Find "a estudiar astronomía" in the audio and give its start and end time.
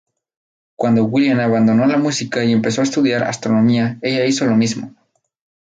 2.81-3.99